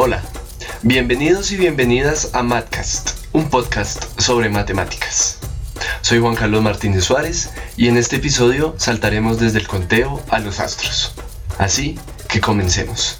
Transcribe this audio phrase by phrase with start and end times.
[0.00, 0.22] Hola,
[0.82, 5.40] bienvenidos y bienvenidas a Matcast, un podcast sobre matemáticas.
[6.02, 10.60] Soy Juan Carlos Martínez Suárez y en este episodio saltaremos desde el conteo a los
[10.60, 11.16] astros.
[11.58, 11.98] Así
[12.28, 13.18] que comencemos.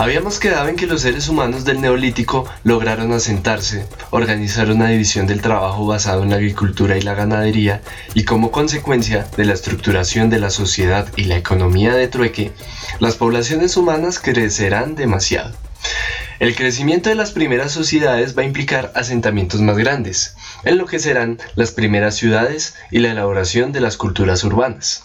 [0.00, 5.42] Habíamos quedado en que los seres humanos del Neolítico lograron asentarse, organizar una división del
[5.42, 7.82] trabajo basado en la agricultura y la ganadería,
[8.14, 12.52] y como consecuencia de la estructuración de la sociedad y la economía de trueque,
[12.98, 15.54] las poblaciones humanas crecerán demasiado.
[16.38, 20.98] El crecimiento de las primeras sociedades va a implicar asentamientos más grandes, en lo que
[20.98, 25.04] serán las primeras ciudades y la elaboración de las culturas urbanas.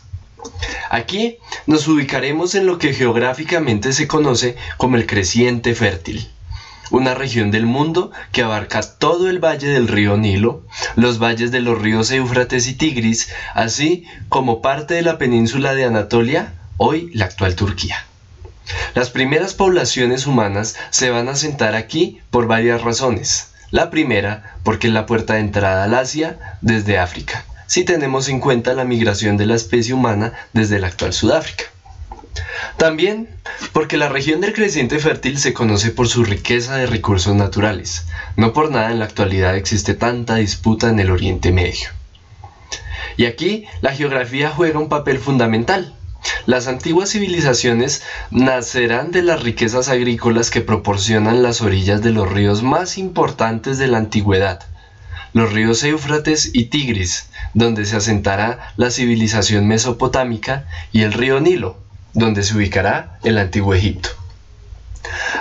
[0.90, 6.27] Aquí nos ubicaremos en lo que geográficamente se conoce como el creciente fértil,
[6.91, 10.63] una región del mundo que abarca todo el valle del río Nilo,
[10.95, 15.86] los valles de los ríos Éufrates y Tigris, así como parte de la península de
[15.86, 18.05] Anatolia, hoy la actual Turquía.
[18.94, 23.52] Las primeras poblaciones humanas se van a asentar aquí por varias razones.
[23.70, 28.39] La primera, porque es la puerta de entrada al Asia desde África si tenemos en
[28.39, 31.66] cuenta la migración de la especie humana desde la actual Sudáfrica.
[32.77, 33.30] También
[33.71, 38.05] porque la región del creciente fértil se conoce por su riqueza de recursos naturales.
[38.36, 41.89] No por nada en la actualidad existe tanta disputa en el Oriente Medio.
[43.17, 45.95] Y aquí la geografía juega un papel fundamental.
[46.45, 52.63] Las antiguas civilizaciones nacerán de las riquezas agrícolas que proporcionan las orillas de los ríos
[52.63, 54.63] más importantes de la antigüedad,
[55.36, 61.77] los ríos Éufrates y Tigris, donde se asentará la civilización mesopotámica, y el río Nilo,
[62.14, 64.11] donde se ubicará el antiguo Egipto.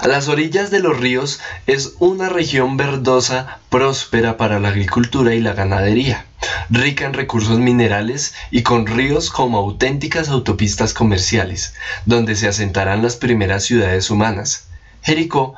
[0.02, 5.38] A las orillas de los ríos es una región verdosa próspera para la agricultura y
[5.38, 6.26] la ganadería,
[6.70, 11.72] rica en recursos minerales y con ríos como auténticas autopistas comerciales,
[12.04, 14.66] donde se asentarán las primeras ciudades humanas.
[15.02, 15.54] Jericó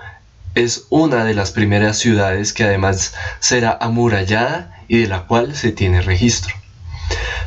[0.57, 5.71] es una de las primeras ciudades que además será amurallada y de la cual se
[5.71, 6.55] tiene registro.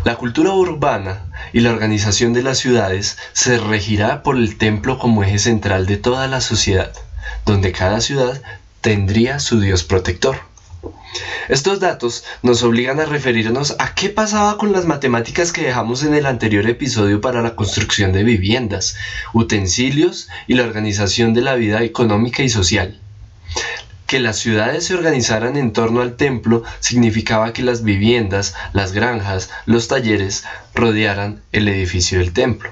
[0.05, 5.23] La cultura urbana y la organización de las ciudades se regirá por el templo como
[5.23, 6.93] eje central de toda la sociedad,
[7.45, 8.41] donde cada ciudad
[8.81, 10.48] tendría su dios protector.
[11.49, 16.13] Estos datos nos obligan a referirnos a qué pasaba con las matemáticas que dejamos en
[16.13, 18.95] el anterior episodio para la construcción de viviendas,
[19.33, 22.99] utensilios y la organización de la vida económica y social.
[24.05, 29.49] Que las ciudades se organizaran en torno al templo significaba que las viviendas, las granjas,
[29.65, 32.71] los talleres rodearan el edificio del templo.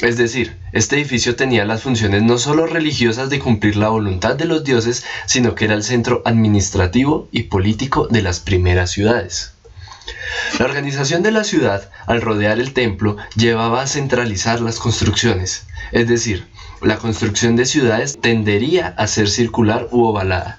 [0.00, 4.44] Es decir, este edificio tenía las funciones no solo religiosas de cumplir la voluntad de
[4.44, 9.52] los dioses, sino que era el centro administrativo y político de las primeras ciudades.
[10.58, 16.08] La organización de la ciudad, al rodear el templo, llevaba a centralizar las construcciones, es
[16.08, 16.46] decir,
[16.82, 20.58] la construcción de ciudades tendería a ser circular u ovalada.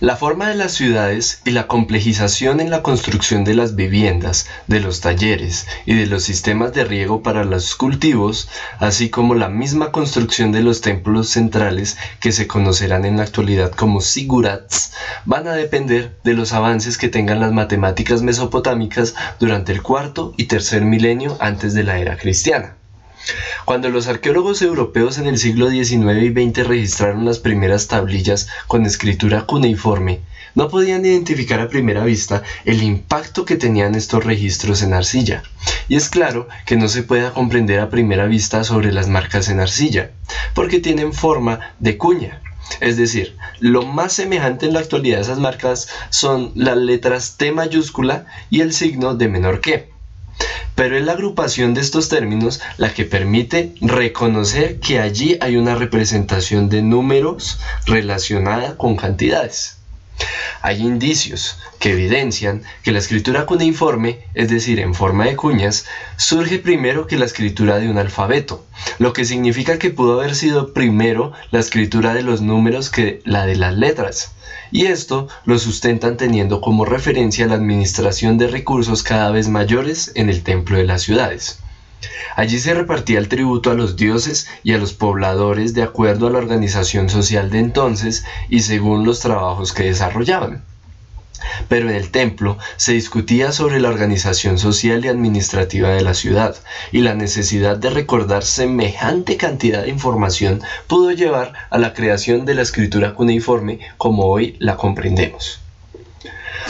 [0.00, 4.80] La forma de las ciudades y la complejización en la construcción de las viviendas, de
[4.80, 9.92] los talleres y de los sistemas de riego para los cultivos, así como la misma
[9.92, 14.90] construcción de los templos centrales que se conocerán en la actualidad como sigurats,
[15.24, 20.44] van a depender de los avances que tengan las matemáticas mesopotámicas durante el cuarto y
[20.44, 22.76] tercer milenio antes de la era cristiana.
[23.64, 28.84] Cuando los arqueólogos europeos en el siglo XIX y XX registraron las primeras tablillas con
[28.84, 30.20] escritura cuneiforme,
[30.54, 35.42] no podían identificar a primera vista el impacto que tenían estos registros en arcilla.
[35.88, 39.60] Y es claro que no se puede comprender a primera vista sobre las marcas en
[39.60, 40.12] arcilla,
[40.54, 42.40] porque tienen forma de cuña.
[42.80, 47.52] Es decir, lo más semejante en la actualidad a esas marcas son las letras T
[47.52, 49.93] mayúscula y el signo de menor que
[50.74, 55.74] pero es la agrupación de estos términos la que permite reconocer que allí hay una
[55.74, 59.76] representación de números relacionada con cantidades.
[60.62, 65.84] Hay indicios que evidencian que la escritura cuneiforme, es decir, en forma de cuñas,
[66.16, 68.64] surge primero que la escritura de un alfabeto,
[68.98, 73.44] lo que significa que pudo haber sido primero la escritura de los números que la
[73.44, 74.32] de las letras
[74.74, 80.28] y esto lo sustentan teniendo como referencia la administración de recursos cada vez mayores en
[80.28, 81.60] el templo de las ciudades.
[82.34, 86.30] Allí se repartía el tributo a los dioses y a los pobladores de acuerdo a
[86.30, 90.64] la organización social de entonces y según los trabajos que desarrollaban
[91.68, 96.56] pero en el templo se discutía sobre la organización social y administrativa de la ciudad,
[96.92, 102.54] y la necesidad de recordar semejante cantidad de información pudo llevar a la creación de
[102.54, 105.60] la escritura cuneiforme como hoy la comprendemos.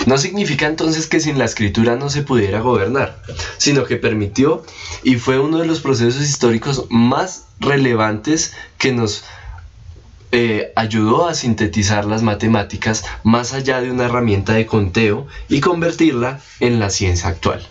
[0.06, 3.22] No significa entonces que sin la escritura no se pudiera gobernar,
[3.56, 4.64] sino que permitió
[5.02, 9.24] y fue uno de los procesos históricos más relevantes que nos
[10.36, 16.40] eh, ayudó a sintetizar las matemáticas más allá de una herramienta de conteo y convertirla
[16.58, 17.64] en la ciencia actual.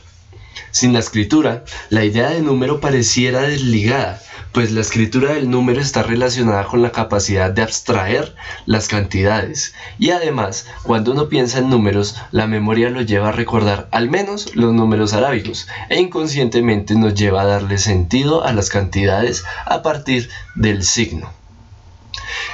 [0.71, 4.21] Sin la escritura, la idea de número pareciera desligada,
[4.54, 8.33] pues la escritura del número está relacionada con la capacidad de abstraer
[8.65, 9.74] las cantidades.
[10.00, 14.56] Y además, cuando uno piensa en números, la memoria lo lleva a recordar al menos
[14.56, 20.30] los números arábigos e inconscientemente nos lleva a darle sentido a las cantidades a partir
[20.56, 21.43] del signo.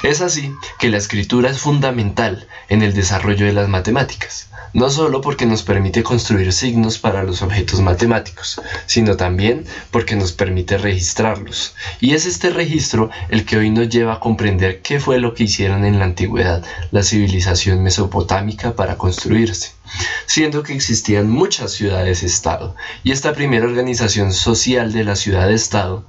[0.02, 5.20] Es así que la escritura es fundamental en el desarrollo de las matemáticas no solo
[5.20, 11.74] porque nos permite construir signos para los objetos matemáticos, sino también porque nos permite registrarlos.
[12.00, 15.44] Y es este registro el que hoy nos lleva a comprender qué fue lo que
[15.44, 19.72] hicieron en la antigüedad la civilización mesopotámica para construirse,
[20.26, 26.04] siendo que existían muchas ciudades-estado, y esta primera organización social de la ciudad-estado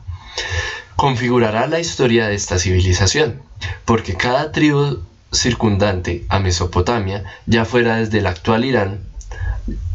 [0.95, 3.41] configurará la historia de esta civilización,
[3.85, 4.99] porque cada tribu
[5.31, 8.99] circundante a Mesopotamia, ya fuera desde el actual Irán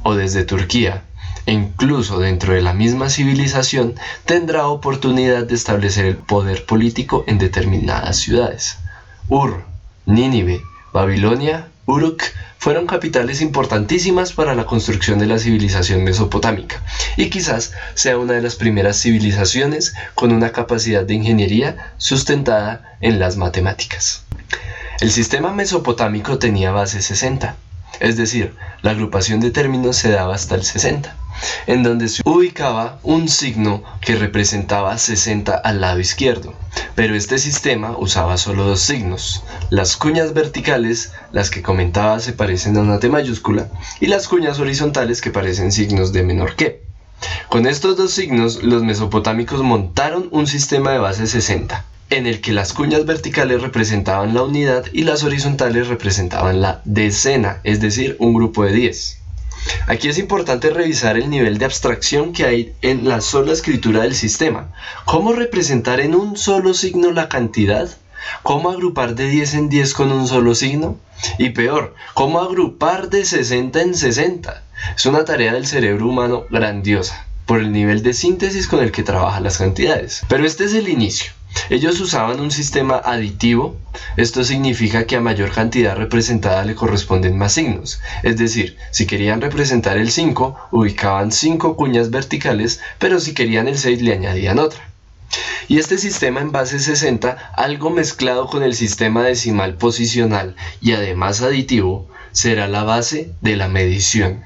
[0.03, 1.03] o desde Turquía,
[1.47, 7.39] e incluso dentro de la misma civilización, tendrá oportunidad de establecer el poder político en
[7.39, 8.79] determinadas ciudades.
[9.29, 9.65] Ur,
[10.07, 10.61] Nínive,
[10.93, 12.25] Babilonia, Uruk
[12.59, 16.83] fueron capitales importantísimas para la construcción de la civilización mesopotámica
[17.17, 23.21] y quizás sea una de las primeras civilizaciones con una capacidad de ingeniería sustentada en
[23.21, 24.25] las matemáticas.
[25.01, 27.55] El sistema mesopotámico tenía base 60,
[28.01, 31.15] es decir, la agrupación de términos se daba hasta el 60,
[31.67, 36.55] en donde se ubicaba un signo que representaba 60 al lado izquierdo,
[36.95, 39.43] pero este sistema usaba solo dos signos.
[39.71, 43.69] Las cuñas verticales, las que comentaba se parecen a una T mayúscula,
[44.01, 46.85] y las cuñas horizontales que parecen signos de menor que.
[47.49, 52.53] Con estos dos signos, los mesopotámicos montaron un sistema de base 60, en el que
[52.53, 58.35] las cuñas verticales representaban la unidad y las horizontales representaban la decena, es decir, un
[58.35, 59.19] grupo de 10.
[59.87, 64.15] Aquí es importante revisar el nivel de abstracción que hay en la sola escritura del
[64.15, 64.73] sistema.
[65.05, 67.89] ¿Cómo representar en un solo signo la cantidad?
[68.43, 70.99] ¿Cómo agrupar de 10 en 10 con un solo signo?
[71.39, 74.63] Y peor, ¿cómo agrupar de 60 en 60?
[74.97, 79.03] Es una tarea del cerebro humano grandiosa, por el nivel de síntesis con el que
[79.03, 80.23] trabaja las cantidades.
[80.29, 81.33] Pero este es el inicio.
[81.69, 83.77] Ellos usaban un sistema aditivo,
[84.17, 89.41] esto significa que a mayor cantidad representada le corresponden más signos, es decir, si querían
[89.41, 94.81] representar el 5, ubicaban 5 cuñas verticales, pero si querían el 6 le añadían otra.
[95.69, 101.43] Y este sistema en base 60, algo mezclado con el sistema decimal posicional y además
[101.43, 104.45] aditivo, será la base de la medición.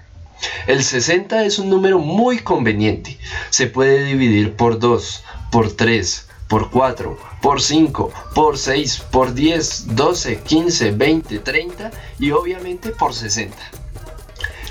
[0.67, 3.19] El 60 es un número muy conveniente.
[3.51, 9.95] Se puede dividir por 2, por 3, por 4, por 5, por 6, por 10,
[9.95, 13.57] 12, 15, 20, 30 y obviamente por 60.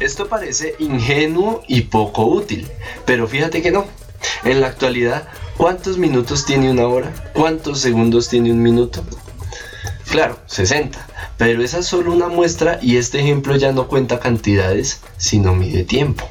[0.01, 2.67] Esto parece ingenuo y poco útil,
[3.05, 3.85] pero fíjate que no.
[4.43, 7.13] En la actualidad, ¿cuántos minutos tiene una hora?
[7.33, 9.01] ¿Cuántos segundos tiene un minuto?
[10.09, 11.07] Claro, 60.
[11.37, 15.85] Pero esa es solo una muestra y este ejemplo ya no cuenta cantidades, sino mide
[15.85, 16.27] tiempo.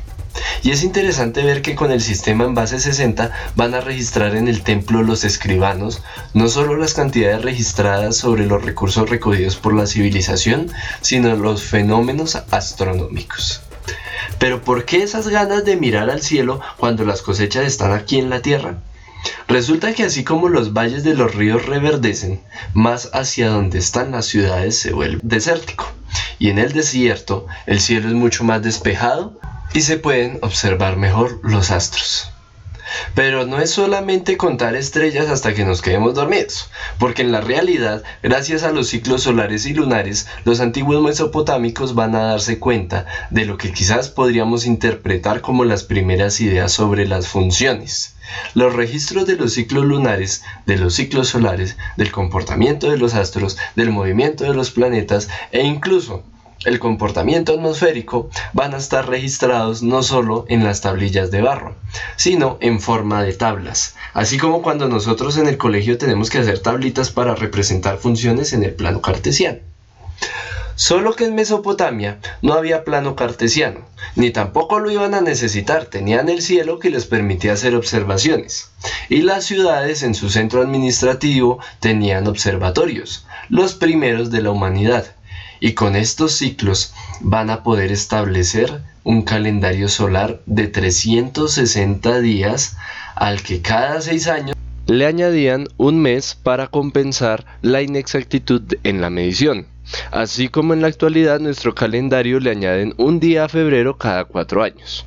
[0.63, 4.49] Y es interesante ver que con el sistema en base 60 van a registrar en
[4.49, 6.03] el templo los escribanos
[6.35, 10.71] no solo las cantidades registradas sobre los recursos recogidos por la civilización,
[11.01, 13.63] sino los fenómenos astronómicos.
[14.39, 18.31] Pero ¿por qué esas ganas de mirar al cielo cuando las cosechas están aquí en
[18.31, 18.79] la tierra?
[19.49, 22.41] Resulta que así como los valles de los ríos reverdecen,
[22.75, 25.91] más hacia donde están las ciudades se vuelve desértico.
[26.39, 29.39] Y en el desierto el cielo es mucho más despejado
[29.73, 32.31] y se pueden observar mejor los astros.
[33.15, 38.03] Pero no es solamente contar estrellas hasta que nos quedemos dormidos, porque en la realidad,
[38.23, 43.45] gracias a los ciclos solares y lunares, los antiguos mesopotámicos van a darse cuenta de
[43.45, 48.15] lo que quizás podríamos interpretar como las primeras ideas sobre las funciones.
[48.55, 53.59] Los registros de los ciclos lunares, de los ciclos solares, del comportamiento de los astros,
[53.75, 56.25] del movimiento de los planetas e incluso
[56.65, 61.77] el comportamiento atmosférico van a estar registrados no solo en las tablillas de barro,
[62.17, 66.59] sino en forma de tablas, así como cuando nosotros en el colegio tenemos que hacer
[66.59, 69.59] tablitas para representar funciones en el plano cartesiano.
[70.75, 73.81] Solo que en Mesopotamia no había plano cartesiano,
[74.15, 78.71] ni tampoco lo iban a necesitar, tenían el cielo que les permitía hacer observaciones,
[79.09, 85.17] y las ciudades en su centro administrativo tenían observatorios, los primeros de la humanidad,
[85.61, 92.77] y con estos ciclos van a poder establecer un calendario solar de 360 días
[93.15, 94.57] al que cada seis años
[94.89, 99.67] le añadían un mes para compensar la inexactitud en la medición.
[100.11, 104.63] Así como en la actualidad nuestro calendario le añaden un día a febrero cada cuatro
[104.63, 105.05] años.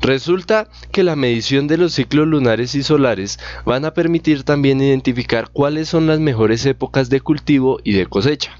[0.00, 5.48] Resulta que la medición de los ciclos lunares y solares van a permitir también identificar
[5.52, 8.58] cuáles son las mejores épocas de cultivo y de cosecha.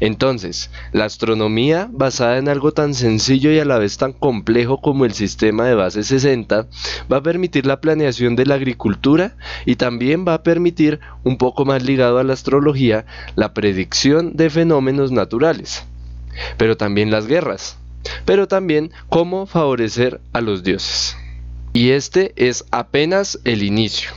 [0.00, 5.04] Entonces, la astronomía, basada en algo tan sencillo y a la vez tan complejo como
[5.04, 6.66] el sistema de base 60,
[7.12, 9.36] va a permitir la planeación de la agricultura
[9.66, 13.04] y también va a permitir, un poco más ligado a la astrología,
[13.36, 15.84] la predicción de fenómenos naturales,
[16.56, 17.76] pero también las guerras,
[18.24, 21.16] pero también cómo favorecer a los dioses.
[21.72, 24.10] Y este es apenas el inicio.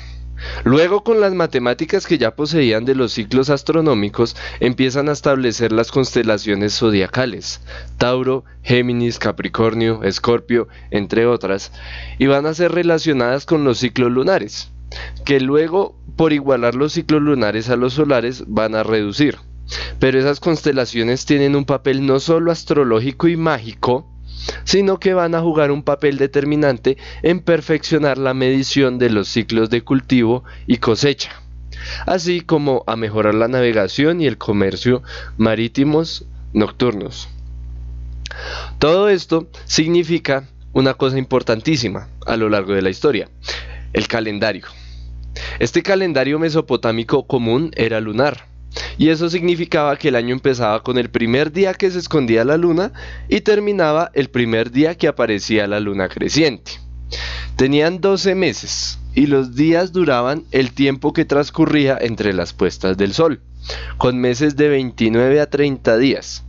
[0.64, 5.92] Luego con las matemáticas que ya poseían de los ciclos astronómicos empiezan a establecer las
[5.92, 7.62] constelaciones zodiacales,
[7.98, 11.72] Tauro, Géminis, Capricornio, Escorpio, entre otras,
[12.18, 14.72] y van a ser relacionadas con los ciclos lunares,
[15.26, 19.38] que luego por igualar los ciclos lunares a los solares van a reducir.
[20.00, 24.13] Pero esas constelaciones tienen un papel no solo astrológico y mágico,
[24.64, 29.70] sino que van a jugar un papel determinante en perfeccionar la medición de los ciclos
[29.70, 31.42] de cultivo y cosecha,
[32.06, 35.04] así como a mejorar la navegación y el comercio
[35.38, 37.30] marítimos nocturnos.
[38.80, 43.30] Todo esto significa una cosa importantísima a lo largo de la historia,
[43.94, 44.66] el calendario.
[45.60, 48.48] Este calendario mesopotámico común era lunar,
[48.98, 52.58] y eso significaba que el año empezaba con el primer día que se escondía la
[52.58, 52.94] luna
[53.30, 56.74] y terminaba el primer día que aparecía la luna creciente.
[57.56, 63.14] Tenían 12 meses y los días duraban el tiempo que transcurría entre las puestas del
[63.14, 63.42] sol,
[63.98, 66.44] con meses de 29 a 30 días.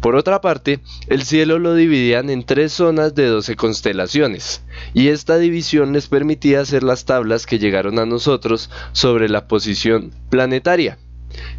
[0.00, 4.62] Por otra parte, el cielo lo dividían en tres zonas de 12 constelaciones,
[4.94, 10.12] y esta división les permitía hacer las tablas que llegaron a nosotros sobre la posición
[10.30, 10.98] planetaria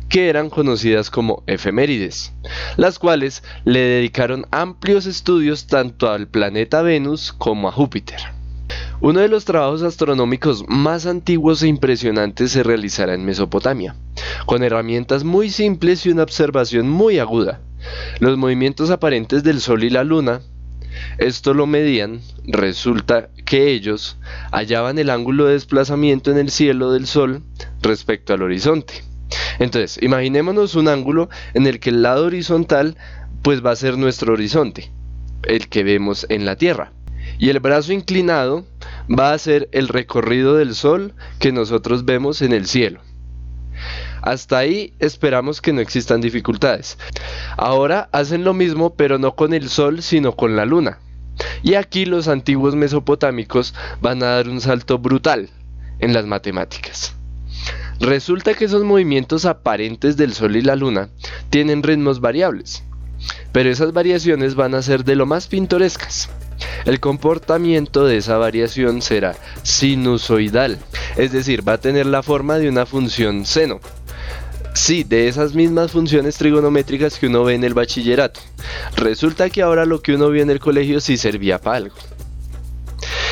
[0.09, 2.33] que eran conocidas como efemérides,
[2.77, 8.19] las cuales le dedicaron amplios estudios tanto al planeta Venus como a Júpiter.
[9.01, 13.95] Uno de los trabajos astronómicos más antiguos e impresionantes se realizará en Mesopotamia,
[14.45, 17.61] con herramientas muy simples y una observación muy aguda.
[18.19, 20.41] Los movimientos aparentes del Sol y la Luna,
[21.17, 24.17] esto lo medían, resulta que ellos
[24.51, 27.43] hallaban el ángulo de desplazamiento en el cielo del Sol
[27.81, 29.09] respecto al horizonte.
[29.59, 32.97] Entonces, imaginémonos un ángulo en el que el lado horizontal
[33.41, 34.91] pues va a ser nuestro horizonte,
[35.43, 36.91] el que vemos en la Tierra.
[37.37, 38.65] Y el brazo inclinado
[39.09, 43.01] va a ser el recorrido del Sol que nosotros vemos en el cielo.
[44.21, 46.97] Hasta ahí esperamos que no existan dificultades.
[47.55, 50.99] Ahora hacen lo mismo pero no con el Sol sino con la Luna.
[51.63, 55.49] Y aquí los antiguos mesopotámicos van a dar un salto brutal
[55.99, 57.18] en las matemáticas.
[57.99, 61.09] Resulta que esos movimientos aparentes del Sol y la Luna
[61.49, 62.83] tienen ritmos variables,
[63.51, 66.29] pero esas variaciones van a ser de lo más pintorescas.
[66.85, 70.79] El comportamiento de esa variación será sinusoidal,
[71.17, 73.81] es decir, va a tener la forma de una función seno.
[74.73, 78.39] Sí, de esas mismas funciones trigonométricas que uno ve en el bachillerato.
[78.95, 81.95] Resulta que ahora lo que uno vio en el colegio sí servía para algo.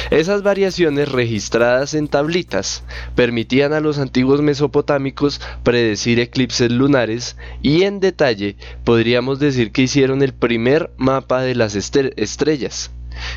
[0.09, 2.83] Esas variaciones registradas en tablitas
[3.15, 10.21] permitían a los antiguos mesopotámicos predecir eclipses lunares y en detalle podríamos decir que hicieron
[10.21, 12.91] el primer mapa de las estrellas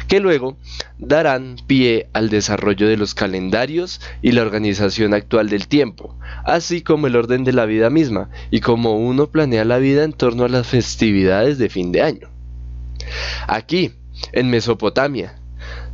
[0.08, 0.56] que luego
[0.98, 7.06] darán pie al desarrollo de los calendarios y la organización actual del tiempo, así como
[7.06, 10.48] el orden de la vida misma y cómo uno planea la vida en torno a
[10.48, 12.28] las festividades de fin de año.
[13.46, 13.92] Aquí,
[14.32, 15.39] en Mesopotamia,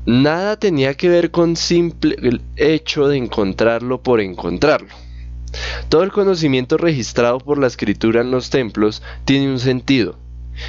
[0.07, 4.95] Nada tenía que ver con simple el hecho de encontrarlo por encontrarlo.
[5.89, 10.17] Todo el conocimiento registrado por la escritura en los templos tiene un sentido,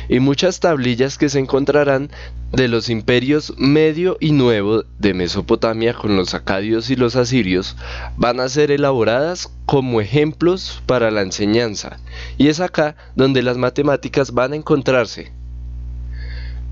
[0.09, 2.09] y muchas tablillas que se encontrarán
[2.51, 7.75] de los imperios medio y nuevo de Mesopotamia con los acadios y los asirios
[8.15, 11.99] van a ser elaboradas como ejemplos para la enseñanza,
[12.39, 15.31] y es acá donde las matemáticas van a encontrarse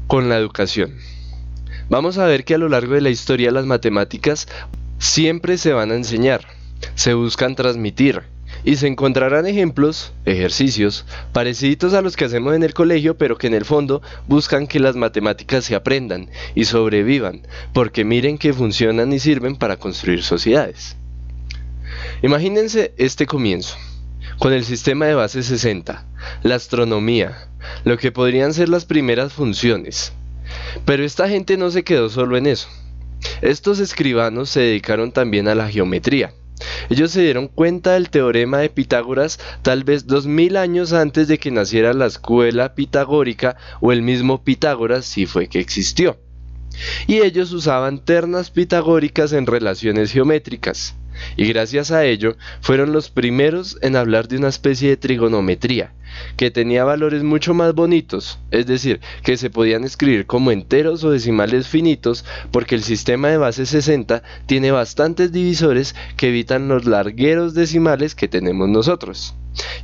[0.07, 0.95] con la educación.
[1.88, 4.48] Vamos a ver que a lo largo de la historia las matemáticas
[4.98, 6.42] siempre se van a enseñar,
[6.96, 8.24] se buscan transmitir
[8.63, 13.46] y se encontrarán ejemplos, ejercicios, parecidos a los que hacemos en el colegio, pero que
[13.46, 19.13] en el fondo buscan que las matemáticas se aprendan y sobrevivan, porque miren que funcionan
[19.13, 20.98] y sirven para construir sociedades.
[22.24, 23.77] Imagínense este comienzo,
[24.39, 26.04] con el sistema de base 60,
[26.42, 27.48] la astronomía,
[27.84, 30.13] lo que podrían ser las primeras funciones,
[30.86, 32.67] pero esta gente no se quedó solo en eso.
[33.41, 36.34] Estos escribanos se dedicaron también a la geometría.
[36.89, 41.38] Ellos se dieron cuenta del teorema de Pitágoras tal vez dos mil años antes de
[41.38, 46.17] que naciera la escuela pitagórica o el mismo Pitágoras si fue que existió.
[47.07, 50.95] Y ellos usaban ternas pitagóricas en relaciones geométricas
[51.36, 55.93] y gracias a ello fueron los primeros en hablar de una especie de trigonometría,
[56.38, 61.12] que tenía valores mucho más bonitos, es decir, que se podían escribir como enteros o
[61.12, 67.53] decimales finitos, porque el sistema de base 60 tiene bastantes divisores que evitan los largueros
[67.53, 69.36] decimales que tenemos nosotros.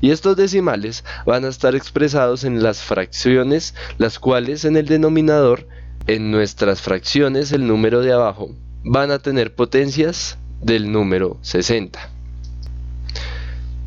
[0.02, 5.68] Y estos decimales van a estar expresados en las fracciones, las cuales en el denominador,
[6.08, 12.00] en nuestras fracciones, el número de abajo, van a tener potencias del número 60.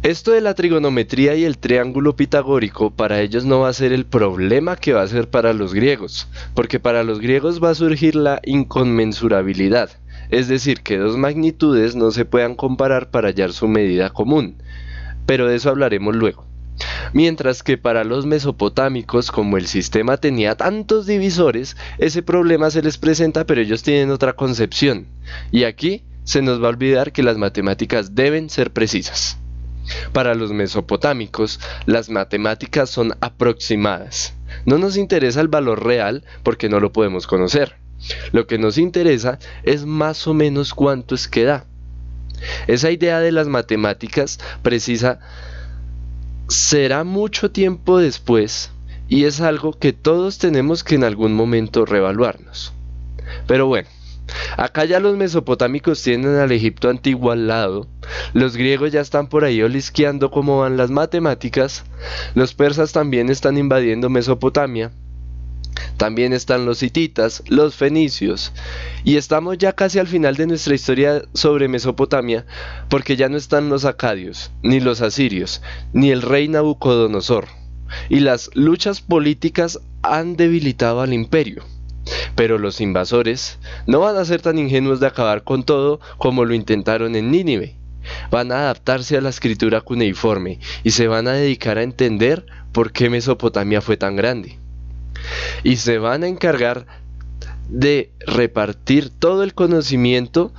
[0.05, 4.05] Esto de la trigonometría y el triángulo pitagórico para ellos no va a ser el
[4.05, 8.15] problema que va a ser para los griegos, porque para los griegos va a surgir
[8.15, 9.89] la inconmensurabilidad,
[10.29, 14.57] es decir, que dos magnitudes no se puedan comparar para hallar su medida común,
[15.25, 16.45] pero de eso hablaremos luego.
[17.15, 22.99] Mientras que para los mesopotámicos, como el sistema tenía tantos divisores, ese problema se les
[22.99, 25.07] presenta, pero ellos tienen otra concepción.
[25.51, 29.39] Y aquí se nos va a olvidar que las matemáticas deben ser precisas.
[30.13, 34.35] Para los mesopotámicos, las matemáticas son aproximadas.
[34.65, 37.77] No nos interesa el valor real porque no lo podemos conocer.
[38.33, 41.67] Lo que nos interesa es más o menos cuánto es que da.
[42.67, 45.21] Esa idea de las matemáticas precisa
[46.49, 48.71] será mucho tiempo después
[49.09, 52.73] y es algo que todos tenemos que en algún momento revaluarnos.
[53.47, 53.89] Pero bueno,
[54.57, 57.87] Acá ya los mesopotámicos tienen al Egipto antiguo al lado,
[58.33, 61.85] los griegos ya están por ahí olisqueando cómo van las matemáticas,
[62.35, 64.93] los persas también están invadiendo Mesopotamia,
[65.97, 68.53] también están los hititas, los fenicios,
[69.05, 72.47] y estamos ya casi al final de nuestra historia sobre Mesopotamia,
[72.89, 77.47] porque ya no están los acadios, ni los asirios, ni el rey Nabucodonosor,
[78.09, 81.65] y las luchas políticas han debilitado al imperio.
[82.35, 86.55] Pero los invasores no van a ser tan ingenuos de acabar con todo como lo
[86.55, 87.77] intentaron en Nínive.
[88.31, 92.93] Van a adaptarse a la escritura cuneiforme y se van a dedicar a entender por
[92.93, 94.59] qué Mesopotamia fue tan grande.
[95.63, 96.87] Y se van a encargar
[97.69, 100.53] de repartir todo el conocimiento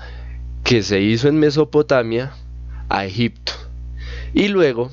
[0.64, 2.34] que se hizo en Mesopotamia
[2.90, 3.54] a Egipto.
[4.34, 4.92] Y luego,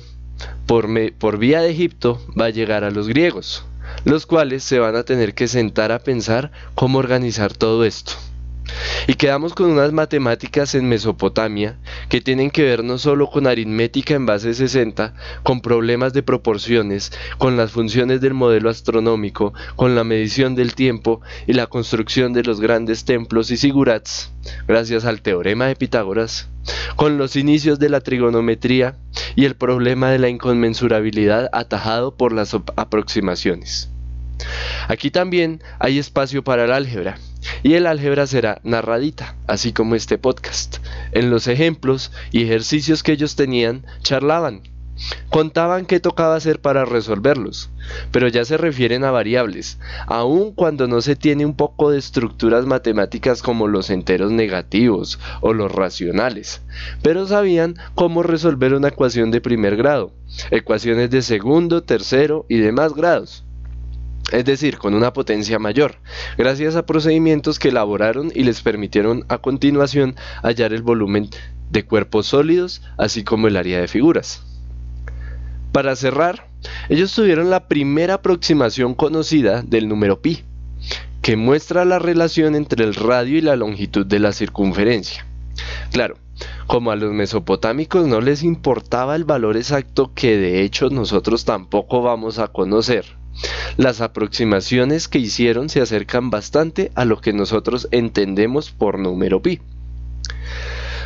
[0.67, 3.65] por, vía de Egipto, va a llegar a los griegos
[4.05, 8.13] los cuales se van a tener que sentar a pensar cómo organizar todo esto.
[9.07, 11.77] Y quedamos con unas matemáticas en Mesopotamia
[12.09, 15.13] que tienen que ver no solo con aritmética en base 60,
[15.43, 21.21] con problemas de proporciones, con las funciones del modelo astronómico, con la medición del tiempo
[21.45, 24.31] y la construcción de los grandes templos y sigurats,
[24.67, 26.49] gracias al teorema de Pitágoras,
[26.95, 28.95] con los inicios de la trigonometría
[29.35, 33.92] y el problema de la inconmensurabilidad atajado por las aproximaciones.
[34.87, 37.17] Aquí también hay espacio para el álgebra,
[37.63, 40.77] y el álgebra será narradita, así como este podcast.
[41.11, 44.61] En los ejemplos y ejercicios que ellos tenían, charlaban,
[45.29, 47.69] contaban qué tocaba hacer para resolverlos,
[48.11, 52.65] pero ya se refieren a variables, aun cuando no se tiene un poco de estructuras
[52.65, 56.61] matemáticas como los enteros negativos o los racionales,
[57.01, 60.13] pero sabían cómo resolver una ecuación de primer grado,
[60.51, 63.43] ecuaciones de segundo, tercero y demás grados
[64.31, 65.95] es decir, con una potencia mayor,
[66.37, 71.29] gracias a procedimientos que elaboraron y les permitieron a continuación hallar el volumen
[71.69, 74.43] de cuerpos sólidos, así como el área de figuras.
[75.71, 76.47] Para cerrar,
[76.87, 80.43] ellos tuvieron la primera aproximación conocida del número pi,
[81.21, 85.25] que muestra la relación entre el radio y la longitud de la circunferencia.
[85.91, 86.17] Claro,
[86.67, 92.01] como a los mesopotámicos no les importaba el valor exacto que de hecho nosotros tampoco
[92.01, 93.05] vamos a conocer,
[93.77, 99.61] las aproximaciones que hicieron se acercan bastante a lo que nosotros entendemos por número pi.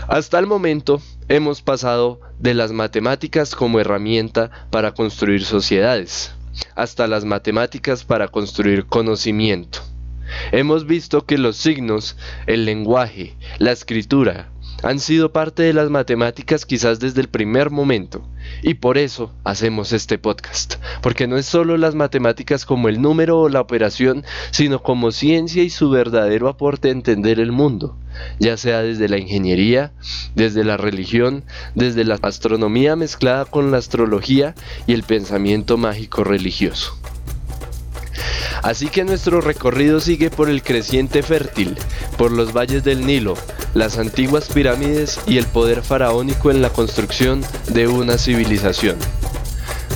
[0.07, 6.33] Hasta el momento hemos pasado de las matemáticas como herramienta para construir sociedades,
[6.75, 9.79] hasta las matemáticas para construir conocimiento.
[10.51, 14.49] Hemos visto que los signos, el lenguaje, la escritura,
[14.83, 18.23] han sido parte de las matemáticas quizás desde el primer momento.
[18.61, 23.39] Y por eso hacemos este podcast, porque no es solo las matemáticas como el número
[23.39, 27.97] o la operación, sino como ciencia y su verdadero aporte a entender el mundo,
[28.39, 29.91] ya sea desde la ingeniería,
[30.35, 31.43] desde la religión,
[31.75, 36.97] desde la astronomía mezclada con la astrología y el pensamiento mágico religioso.
[38.63, 41.77] Así que nuestro recorrido sigue por el creciente fértil,
[42.17, 43.35] por los valles del Nilo,
[43.73, 48.97] las antiguas pirámides y el poder faraónico en la construcción de una civilización.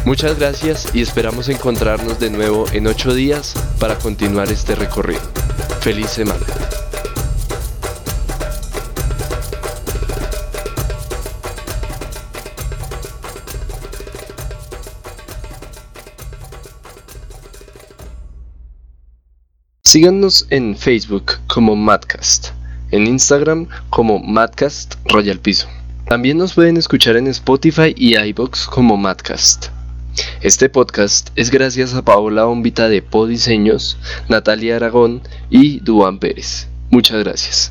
[0.05, 5.21] Muchas gracias y esperamos encontrarnos de nuevo en ocho días para continuar este recorrido.
[5.81, 6.45] Feliz semana.
[19.91, 22.51] Síganos en Facebook como Madcast,
[22.91, 25.67] en Instagram como Madcast Royal Piso.
[26.07, 29.65] También nos pueden escuchar en Spotify y iBox como Madcast.
[30.39, 33.97] Este podcast es gracias a Paola Ombita de Po Diseños,
[34.29, 36.69] Natalia Aragón y Duan Pérez.
[36.89, 37.69] Muchas gracias.